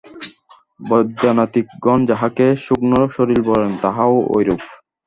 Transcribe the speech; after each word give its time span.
বৈদান্তিকগণ 0.79 1.99
যাহাকে 2.09 2.45
সূক্ষ্মশরীর 2.63 3.41
বলেন, 3.49 3.71
তাহাও 3.81 4.15
ঐরূপ। 4.35 4.61